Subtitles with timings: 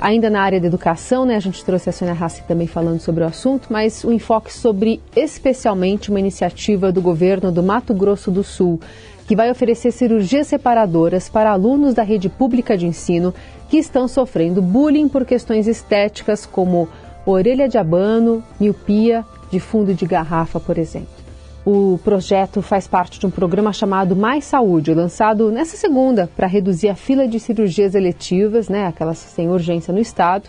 [0.00, 1.36] ainda na área da educação, né?
[1.36, 5.00] A gente trouxe a Sônia Rassi também falando sobre o assunto, mas o enfoque sobre
[5.14, 8.80] especialmente uma iniciativa do governo do Mato Grosso do Sul,
[9.26, 13.32] que vai oferecer cirurgias separadoras para alunos da rede pública de ensino
[13.68, 16.88] que estão sofrendo bullying por questões estéticas como
[17.24, 21.19] orelha de abano, miopia, de fundo de garrafa, por exemplo.
[21.64, 26.88] O projeto faz parte de um programa chamado Mais Saúde, lançado nessa segunda para reduzir
[26.88, 30.48] a fila de cirurgias eletivas, né, aquelas sem urgência no estado.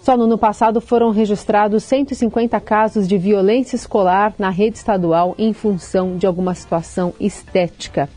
[0.00, 5.52] Só no ano passado foram registrados 150 casos de violência escolar na rede estadual em
[5.52, 8.08] função de alguma situação estética.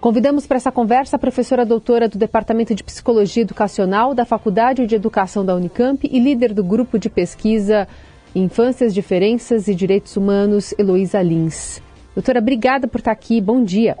[0.00, 4.96] Convidamos para essa conversa a professora doutora do Departamento de Psicologia Educacional da Faculdade de
[4.96, 7.86] Educação da Unicamp e líder do grupo de pesquisa
[8.34, 11.82] Infâncias, Diferenças e Direitos Humanos, Heloísa Lins.
[12.14, 13.40] Doutora, obrigada por estar aqui.
[13.40, 13.96] Bom dia.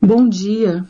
[0.00, 0.84] Bom dia.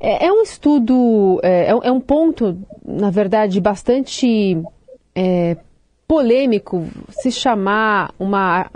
[0.00, 4.62] É, é um estudo, é, é, um ponto, na verdade, bastante
[5.14, 5.56] é,
[6.06, 8.70] polêmico se chamar uma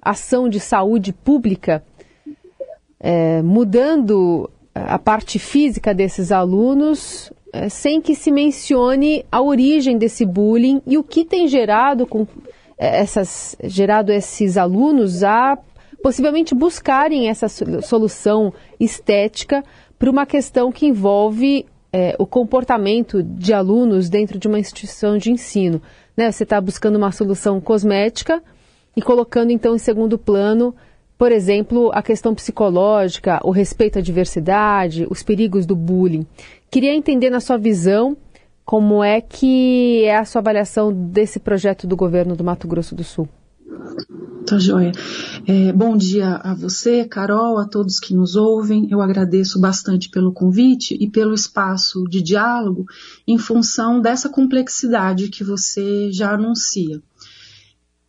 [0.00, 1.82] ação de saúde pública,
[2.98, 10.24] é, mudando a parte física desses alunos é, sem que se mencione a origem desse
[10.24, 12.26] bullying e o que tem gerado com
[12.78, 15.58] é, essas gerado esses alunos a
[16.02, 19.62] possivelmente buscarem essa solução estética
[19.98, 25.30] para uma questão que envolve é, o comportamento de alunos dentro de uma instituição de
[25.30, 25.80] ensino.
[26.16, 26.32] Né?
[26.32, 28.42] Você está buscando uma solução cosmética
[28.96, 30.74] e colocando então em segundo plano,
[31.16, 36.26] por exemplo, a questão psicológica, o respeito à diversidade, os perigos do bullying.
[36.72, 38.16] Queria entender na sua visão
[38.64, 43.04] como é que é a sua avaliação desse projeto do governo do Mato Grosso do
[43.04, 43.28] Sul.
[44.46, 44.90] Tá joia.
[45.46, 48.88] É, bom dia a você, Carol, a todos que nos ouvem.
[48.90, 52.86] Eu agradeço bastante pelo convite e pelo espaço de diálogo
[53.28, 57.02] em função dessa complexidade que você já anuncia.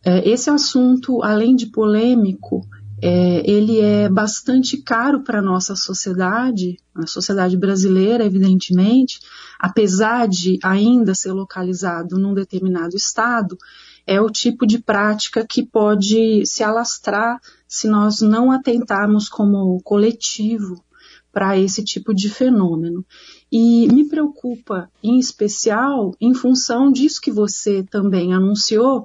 [0.02, 2.66] É, esse assunto, além de polêmico,
[3.06, 9.20] é, ele é bastante caro para a nossa sociedade, a sociedade brasileira, evidentemente,
[9.60, 13.58] apesar de ainda ser localizado num determinado estado,
[14.06, 17.38] é o tipo de prática que pode se alastrar
[17.68, 20.82] se nós não atentarmos como coletivo
[21.30, 23.04] para esse tipo de fenômeno.
[23.52, 29.04] E me preocupa, em especial, em função disso que você também anunciou,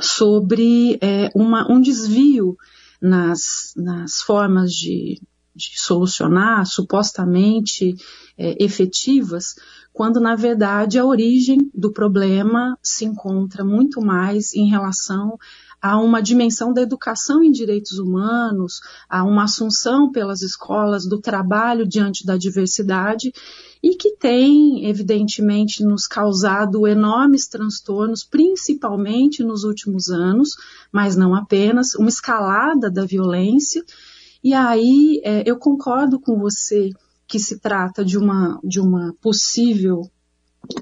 [0.00, 2.56] sobre é, uma, um desvio
[3.02, 5.20] nas, nas formas de,
[5.54, 7.96] de solucionar, supostamente
[8.38, 9.56] é, efetivas,
[9.92, 15.36] quando na verdade a origem do problema se encontra muito mais em relação
[15.82, 21.84] a uma dimensão da educação em direitos humanos, a uma assunção pelas escolas do trabalho
[21.84, 23.32] diante da diversidade
[23.82, 30.50] e que tem, evidentemente, nos causado enormes transtornos, principalmente nos últimos anos,
[30.92, 33.84] mas não apenas, uma escalada da violência.
[34.44, 36.90] E aí é, eu concordo com você
[37.26, 40.02] que se trata de uma, de uma possível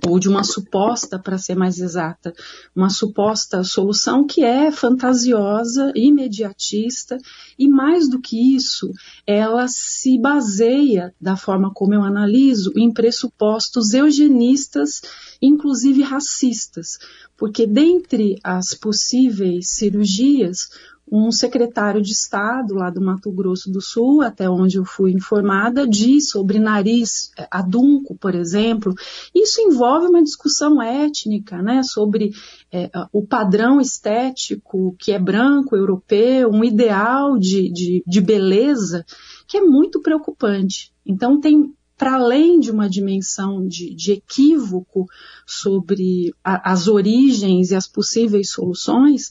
[0.06, 2.32] ou de uma suposta, para ser mais exata,
[2.74, 7.16] uma suposta solução que é fantasiosa, imediatista
[7.58, 8.90] e mais do que isso,
[9.26, 15.00] ela se baseia, da forma como eu analiso, em pressupostos eugenistas,
[15.40, 16.98] inclusive racistas,
[17.36, 20.68] porque dentre as possíveis cirurgias,
[21.10, 25.86] um secretário de Estado lá do Mato Grosso do Sul, até onde eu fui informada,
[25.86, 28.94] diz sobre nariz é, adunco, por exemplo.
[29.34, 32.30] Isso envolve uma discussão étnica, né, sobre
[32.72, 39.04] é, o padrão estético que é branco, europeu, um ideal de, de, de beleza
[39.48, 40.92] que é muito preocupante.
[41.04, 45.06] Então tem para além de uma dimensão de, de equívoco
[45.46, 49.30] sobre a, as origens e as possíveis soluções,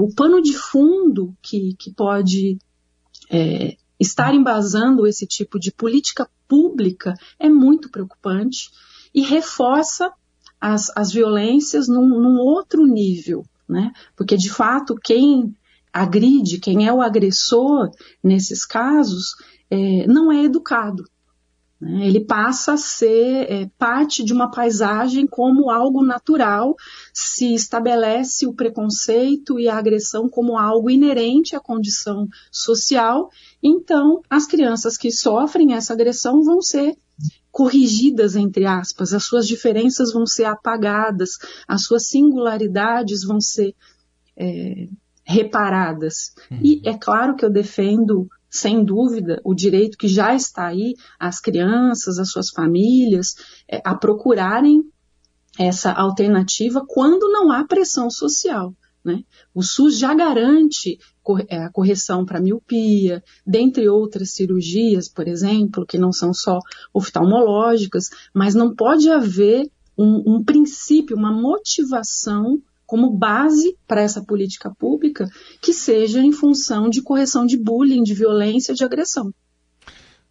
[0.00, 2.58] o pano de fundo que, que pode
[3.30, 8.70] é, estar embasando esse tipo de política pública é muito preocupante
[9.14, 10.12] e reforça
[10.60, 13.92] as, as violências num, num outro nível, né?
[14.16, 15.54] Porque de fato quem
[15.92, 17.90] agride, quem é o agressor
[18.22, 19.34] nesses casos,
[19.70, 21.04] é, não é educado.
[21.80, 22.06] Né?
[22.06, 26.74] Ele passa a ser é, parte de uma paisagem como algo natural,
[27.14, 33.30] se estabelece o preconceito e a agressão como algo inerente à condição social.
[33.62, 36.96] Então, as crianças que sofrem essa agressão vão ser
[37.50, 41.30] corrigidas, entre aspas, as suas diferenças vão ser apagadas,
[41.66, 43.74] as suas singularidades vão ser
[44.36, 44.88] é,
[45.24, 46.32] reparadas.
[46.50, 46.60] Uhum.
[46.62, 51.40] E é claro que eu defendo sem dúvida, o direito que já está aí, as
[51.40, 53.36] crianças, as suas famílias,
[53.68, 54.82] é, a procurarem
[55.58, 58.74] essa alternativa quando não há pressão social.
[59.04, 59.24] Né?
[59.54, 60.98] O SUS já garante
[61.48, 66.58] é, a correção para miopia, dentre outras cirurgias, por exemplo, que não são só
[66.92, 72.60] oftalmológicas, mas não pode haver um, um princípio, uma motivação
[72.90, 75.28] como base para essa política pública
[75.62, 79.32] que seja em função de correção de bullying, de violência, de agressão.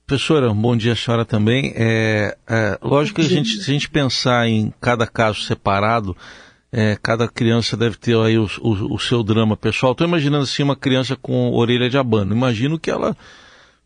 [0.05, 1.71] Professora, bom dia a senhora também.
[1.73, 6.17] É, é, lógico que a gente, se a gente pensar em cada caso separado,
[6.69, 9.93] é, cada criança deve ter aí o, o, o seu drama pessoal.
[9.93, 12.35] Estou imaginando assim uma criança com orelha de abano.
[12.35, 13.15] Imagino que ela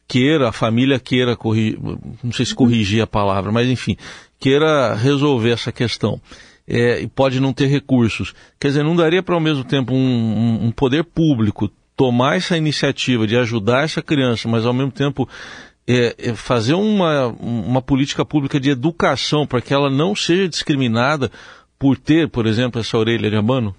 [0.08, 1.78] queira, a família queira corrigir,
[2.24, 3.96] não sei se corrigir a palavra, mas enfim,
[4.40, 6.20] queira resolver essa questão
[6.68, 8.34] é, e pode não ter recursos.
[8.60, 13.28] Quer dizer, não daria para ao mesmo tempo um, um, poder público tomar essa iniciativa
[13.28, 15.28] de ajudar essa criança, mas ao mesmo tempo
[15.88, 21.32] é, é fazer uma, uma política pública de educação para que ela não seja discriminada
[21.78, 23.76] por ter, por exemplo, essa orelha de abano?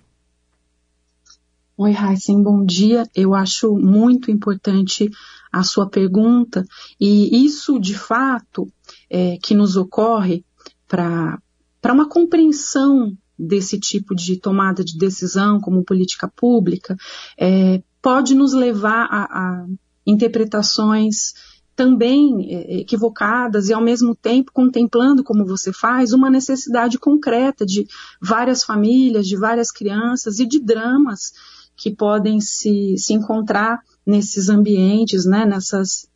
[1.76, 3.08] Oi, Heisen, bom dia.
[3.16, 5.10] Eu acho muito importante
[5.50, 6.64] a sua pergunta
[7.00, 8.68] e isso, de fato,
[9.10, 10.44] é, que nos ocorre
[10.86, 11.38] para
[11.84, 16.96] para uma compreensão desse tipo de tomada de decisão como política pública,
[17.38, 19.66] é, pode nos levar a, a
[20.06, 21.34] interpretações
[21.76, 27.86] também é, equivocadas e ao mesmo tempo contemplando, como você faz, uma necessidade concreta de
[28.18, 31.32] várias famílias, de várias crianças e de dramas
[31.76, 36.08] que podem se, se encontrar nesses ambientes, né, nessas,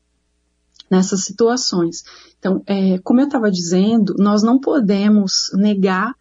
[0.90, 2.02] nessas situações.
[2.38, 6.14] Então, é, como eu estava dizendo, nós não podemos negar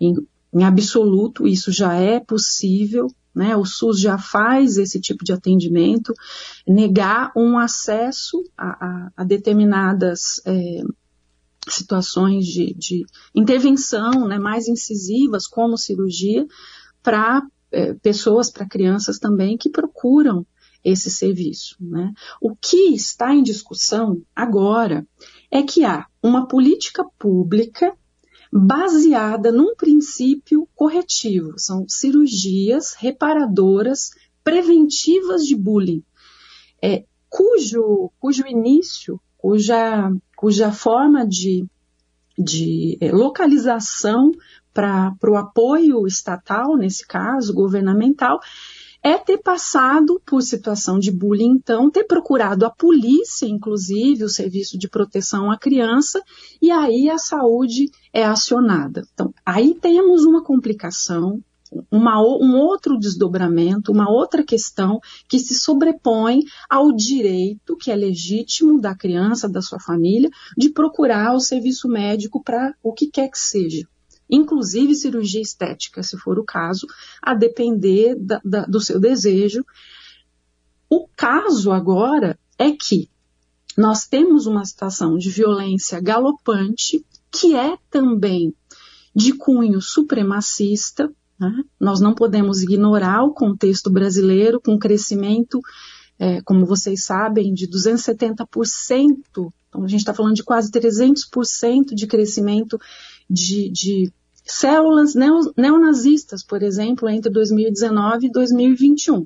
[0.00, 0.14] em,
[0.52, 6.12] em absoluto, isso já é possível, né, o SUS já faz esse tipo de atendimento,
[6.66, 10.82] negar um acesso a, a, a determinadas é,
[11.68, 16.46] situações de, de intervenção né, mais incisivas, como cirurgia,
[17.02, 20.44] para é, pessoas, para crianças também que procuram
[20.84, 21.76] esse serviço.
[21.80, 22.12] Né?
[22.40, 25.06] O que está em discussão agora
[25.50, 27.94] é que há uma política pública
[28.52, 31.54] baseada num princípio corretivo.
[31.56, 34.10] São cirurgias reparadoras
[34.42, 36.02] preventivas de bullying,
[36.82, 41.66] é, cujo, cujo início, cuja, cuja forma de,
[42.36, 44.32] de é, localização
[44.72, 48.40] para o apoio estatal, nesse caso, governamental,
[49.02, 54.78] é ter passado por situação de bullying, então, ter procurado a polícia, inclusive, o serviço
[54.78, 56.22] de proteção à criança,
[56.60, 59.02] e aí a saúde é acionada.
[59.12, 61.42] Então, aí temos uma complicação,
[61.90, 68.80] uma, um outro desdobramento, uma outra questão que se sobrepõe ao direito que é legítimo
[68.80, 73.38] da criança, da sua família, de procurar o serviço médico para o que quer que
[73.38, 73.86] seja
[74.30, 76.86] inclusive cirurgia estética, se for o caso,
[77.22, 79.64] a depender da, da, do seu desejo.
[80.88, 83.08] O caso agora é que
[83.76, 88.54] nós temos uma situação de violência galopante, que é também
[89.14, 91.10] de cunho supremacista.
[91.38, 91.62] Né?
[91.78, 95.60] Nós não podemos ignorar o contexto brasileiro com crescimento,
[96.18, 98.44] é, como vocês sabem, de 270%.
[99.68, 102.78] Então, a gente está falando de quase 300% de crescimento
[103.28, 104.12] de, de
[104.50, 105.14] células
[105.56, 109.24] neonazistas, por exemplo, entre 2019 e 2021.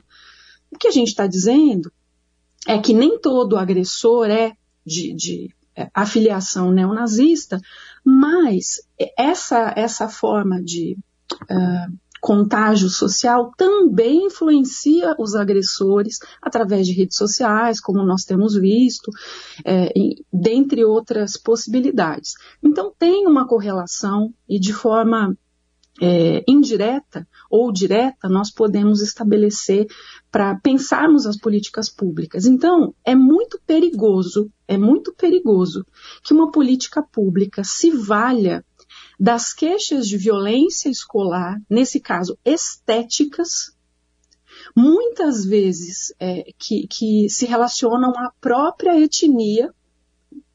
[0.71, 1.93] O que a gente está dizendo
[2.67, 4.53] é que nem todo agressor é
[4.85, 7.61] de, de é, afiliação neonazista,
[8.05, 8.81] mas
[9.17, 10.97] essa, essa forma de
[11.51, 19.11] uh, contágio social também influencia os agressores através de redes sociais, como nós temos visto,
[19.63, 19.93] é,
[20.33, 22.33] dentre outras possibilidades.
[22.63, 25.37] Então, tem uma correlação e de forma
[26.01, 29.87] é, indireta ou direta, nós podemos estabelecer
[30.33, 32.47] para pensarmos as políticas públicas.
[32.47, 35.85] Então, é muito perigoso, é muito perigoso
[36.23, 38.65] que uma política pública se valha
[39.19, 43.75] das queixas de violência escolar, nesse caso estéticas,
[44.75, 49.73] muitas vezes é, que, que se relacionam à própria etnia,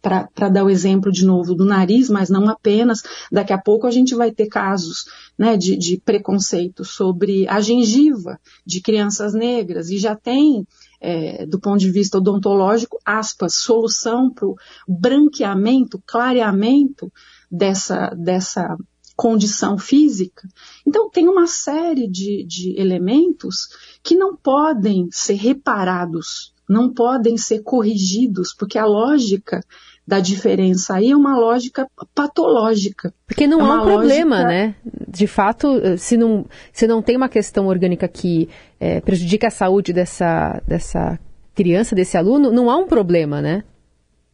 [0.01, 3.01] para dar o exemplo de novo do nariz, mas não apenas,
[3.31, 5.05] daqui a pouco a gente vai ter casos
[5.37, 10.65] né, de, de preconceito sobre a gengiva de crianças negras, e já tem,
[11.01, 14.55] é, do ponto de vista odontológico, aspas, solução para o
[14.87, 17.11] branqueamento, clareamento
[17.51, 18.77] dessa, dessa
[19.15, 20.47] condição física.
[20.85, 23.67] Então, tem uma série de, de elementos
[24.03, 29.59] que não podem ser reparados não podem ser corrigidos, porque a lógica
[30.07, 33.13] da diferença aí é uma lógica patológica.
[33.25, 34.49] Porque não é há um problema, lógica...
[34.49, 34.75] né?
[35.07, 38.47] De fato, se não, se não tem uma questão orgânica que
[38.79, 41.19] é, prejudica a saúde dessa, dessa
[41.55, 43.63] criança, desse aluno, não há um problema, né?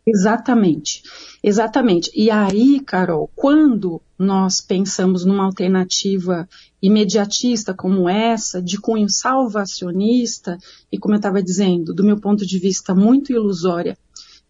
[0.07, 1.01] Exatamente,
[1.43, 2.11] exatamente.
[2.15, 6.47] E aí, Carol, quando nós pensamos numa alternativa
[6.81, 10.57] imediatista como essa, de cunho salvacionista,
[10.91, 13.97] e como eu estava dizendo, do meu ponto de vista muito ilusória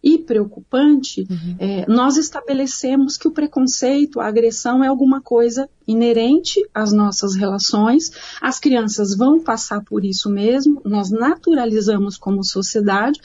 [0.04, 1.56] e preocupante, uhum.
[1.58, 8.12] é, nós estabelecemos que o preconceito, a agressão é alguma coisa inerente às nossas relações,
[8.40, 13.18] as crianças vão passar por isso mesmo, nós naturalizamos como sociedade,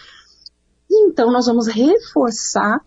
[0.93, 2.81] então nós vamos reforçar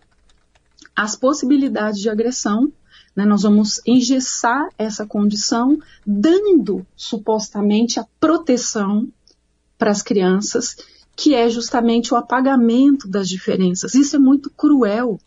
[0.95, 2.71] as possibilidades de agressão
[3.15, 9.07] né, nós vamos engessar essa condição, dando supostamente a proteção
[9.77, 10.75] para as crianças,
[11.15, 13.95] que é justamente o apagamento das diferenças.
[13.95, 15.17] Isso é muito cruel.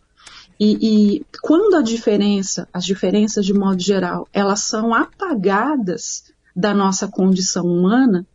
[0.59, 0.77] E,
[1.15, 7.65] e, quando a diferença, as diferenças de modo geral, elas são apagadas da nossa condição
[7.65, 8.27] humana,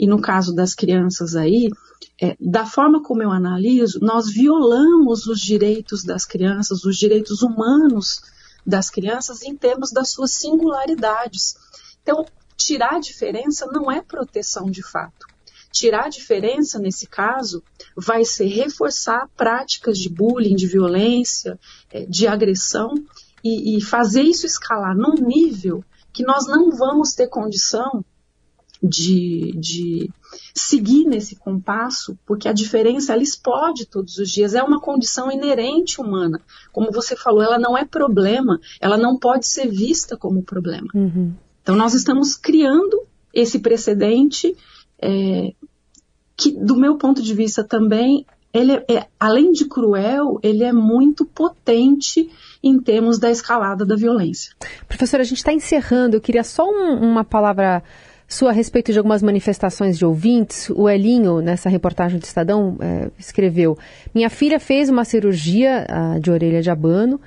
[0.00, 1.68] e no caso das crianças aí,
[2.18, 8.22] é, da forma como eu analiso, nós violamos os direitos das crianças, os direitos humanos
[8.66, 11.54] das crianças em termos das suas singularidades.
[12.02, 12.24] Então,
[12.56, 15.26] tirar a diferença não é proteção de fato.
[15.70, 17.62] Tirar a diferença, nesse caso,
[17.94, 22.94] vai ser reforçar práticas de bullying, de violência, é, de agressão
[23.44, 28.02] e, e fazer isso escalar num nível que nós não vamos ter condição
[28.82, 30.10] de, de
[30.54, 36.00] seguir nesse compasso, porque a diferença ela explode todos os dias, é uma condição inerente
[36.00, 36.40] humana.
[36.72, 40.88] Como você falou, ela não é problema, ela não pode ser vista como problema.
[40.94, 41.32] Uhum.
[41.62, 44.56] Então nós estamos criando esse precedente
[45.00, 45.52] é,
[46.36, 50.72] que, do meu ponto de vista também, ele é, é, além de cruel, ele é
[50.72, 52.30] muito potente
[52.62, 54.54] em termos da escalada da violência.
[54.88, 56.16] Professora, a gente está encerrando.
[56.16, 57.82] Eu queria só um, uma palavra
[58.30, 60.70] sua a respeito de algumas manifestações de ouvintes.
[60.70, 63.76] O Elinho, nessa reportagem do Estadão, é, escreveu:
[64.14, 67.20] Minha filha fez uma cirurgia uh, de orelha de abano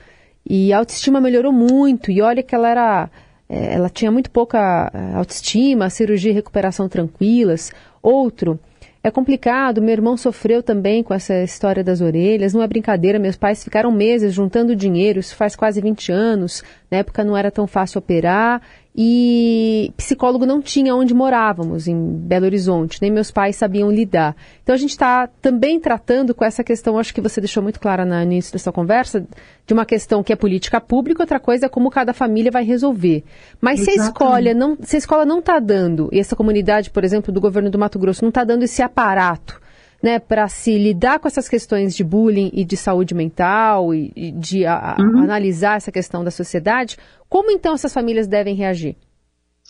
[0.50, 2.10] e a autoestima melhorou muito.
[2.10, 3.10] E olha que ela era.
[3.50, 7.72] É, ela tinha muito pouca é, autoestima, cirurgia e recuperação tranquilas.
[8.02, 8.58] Outro.
[9.06, 13.36] É complicado, meu irmão sofreu também com essa história das orelhas, não é brincadeira, meus
[13.36, 17.68] pais ficaram meses juntando dinheiro, isso faz quase 20 anos, na época não era tão
[17.68, 18.62] fácil operar,
[18.96, 24.36] e psicólogo não tinha onde morávamos, em Belo Horizonte, nem meus pais sabiam lidar.
[24.62, 28.06] Então a gente está também tratando com essa questão, acho que você deixou muito clara
[28.06, 29.26] no início da sua conversa,
[29.66, 33.24] de uma questão que é política pública, outra coisa é como cada família vai resolver.
[33.60, 37.04] Mas se a, escola não, se a escola não está dando, e essa comunidade, por
[37.04, 39.63] exemplo, do governo do Mato Grosso, não está dando esse aparato
[40.04, 44.32] né, para se lidar com essas questões de bullying e de saúde mental e, e
[44.34, 45.24] de a, uhum.
[45.24, 46.98] analisar essa questão da sociedade,
[47.30, 48.98] como então essas famílias devem reagir?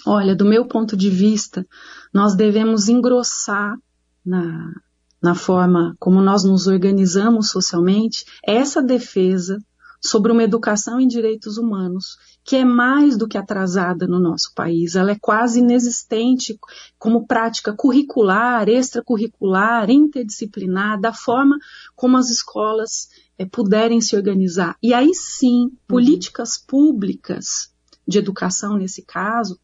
[0.08, 1.64] Olha, do meu ponto de vista,
[2.12, 3.76] nós devemos engrossar
[4.26, 4.74] na,
[5.22, 9.60] na forma como nós nos organizamos socialmente essa defesa
[10.02, 14.96] sobre uma educação em direitos humanos que é mais do que atrasada no nosso país.
[14.96, 16.60] Ela é quase inexistente
[17.00, 21.58] como prática curricular, extracurricular, interdisciplinar, da forma
[21.96, 23.08] como as escolas
[23.38, 24.76] é, puderem se organizar.
[24.84, 25.72] E aí sim, uhum.
[25.88, 27.72] políticas públicas
[28.06, 29.58] de educação, nesse caso,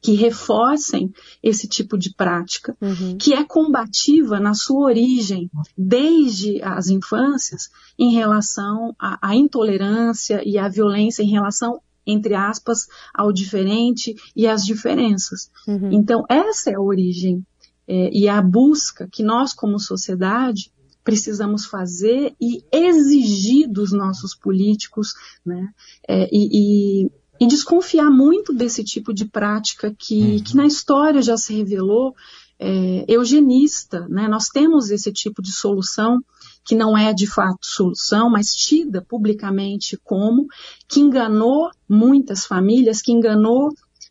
[0.00, 1.12] que reforcem
[1.42, 3.18] esse tipo de prática, uhum.
[3.18, 10.56] que é combativa na sua origem, desde as infâncias, em relação à, à intolerância e
[10.56, 15.50] à violência em relação entre aspas, ao diferente e às diferenças.
[15.66, 15.92] Uhum.
[15.92, 17.44] Então, essa é a origem
[17.86, 20.72] é, e a busca que nós, como sociedade,
[21.04, 25.68] precisamos fazer e exigir dos nossos políticos, né?
[26.06, 27.10] É, e, e,
[27.40, 30.42] e, desconfiar muito desse tipo de prática que, uhum.
[30.42, 32.14] que na história já se revelou
[32.58, 34.28] é, eugenista, né?
[34.28, 36.20] Nós temos esse tipo de solução
[36.68, 40.46] que não é de fato solução, mas tida publicamente como,
[40.86, 43.70] que enganou muitas famílias, que enganou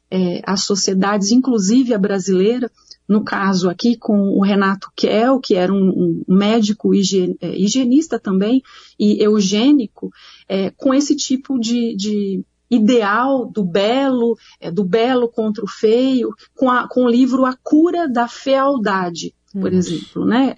[0.09, 2.71] é, as sociedades, inclusive a brasileira,
[3.07, 6.97] no caso aqui com o Renato Kell, que era um, um médico é,
[7.55, 8.63] higienista também
[8.99, 10.09] e eugênico,
[10.49, 16.33] é, com esse tipo de, de ideal do belo, é, do belo contra o feio,
[16.55, 19.77] com, a, com o livro A Cura da Fealdade, por uhum.
[19.77, 20.55] exemplo, né?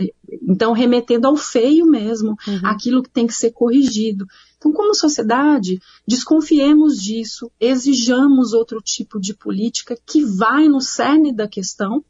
[0.48, 2.60] Então, remetendo ao feio mesmo, uhum.
[2.64, 4.26] aquilo que tem que ser corrigido.
[4.58, 11.48] Então, como sociedade, desconfiemos disso, exijamos outro tipo de política que vai no cerne da
[11.48, 12.04] questão,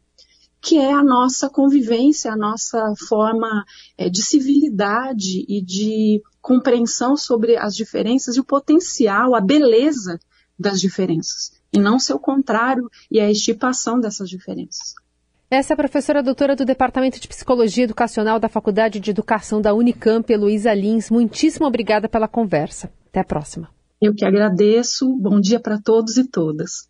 [0.61, 3.63] que é a nossa convivência, a nossa forma
[3.97, 10.19] é, de civilidade e de compreensão sobre as diferenças e o potencial, a beleza
[10.57, 14.93] das diferenças, e não seu contrário e a estipação dessas diferenças.
[15.51, 19.73] Essa é a professora doutora do Departamento de Psicologia Educacional da Faculdade de Educação da
[19.73, 21.09] Unicamp, Heloísa Lins.
[21.09, 22.91] Muitíssimo obrigada pela conversa.
[23.07, 23.67] Até a próxima.
[23.99, 25.11] Eu que agradeço.
[25.19, 26.87] Bom dia para todos e todas.